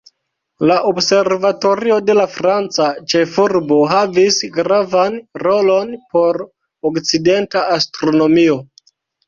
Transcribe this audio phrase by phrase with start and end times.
[0.69, 6.43] La observatorio de la franca ĉefurbo havis gravan rolon por
[6.93, 8.61] okcidenta astronomio.